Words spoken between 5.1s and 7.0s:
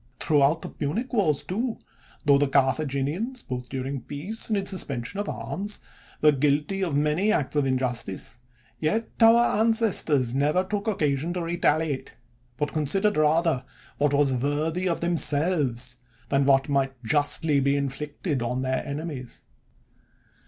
of arms, were guilty of